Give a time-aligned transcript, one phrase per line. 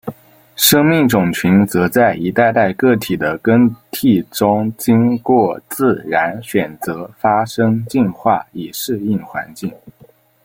[0.55, 9.71] 生命种群则在一代代个体的更替中经过自然选择发生进化以适应环境。